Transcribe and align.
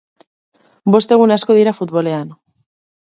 Bost 0.95 1.13
egun 1.15 1.33
asko 1.35 1.57
dira 1.57 1.73
futbolean. 1.81 2.33